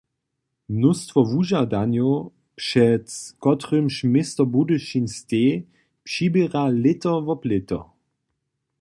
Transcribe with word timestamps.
Mnóstwo 0.69 1.19
wužadanjow, 1.31 2.31
před 2.55 3.03
kotrymiž 3.43 4.03
město 4.13 4.43
Budyšin 4.51 5.07
steji, 5.15 5.55
přiběra 6.07 6.63
lěto 6.83 7.13
wob 7.27 7.41
lěto. 7.49 7.79